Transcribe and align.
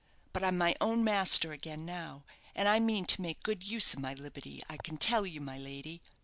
But 0.33 0.43
I'm 0.43 0.57
my 0.57 0.75
own 0.81 1.03
master 1.03 1.51
again 1.51 1.85
now; 1.85 2.23
and 2.55 2.67
I 2.67 2.79
mean 2.79 3.05
to 3.05 3.21
make 3.21 3.43
good 3.43 3.61
use 3.63 3.93
of 3.93 3.99
my 3.99 4.15
liberty, 4.15 4.63
I 4.67 4.77
can 4.77 4.97
tell 4.97 5.27
you, 5.27 5.39
my 5.41 5.59
lady. 5.59 6.01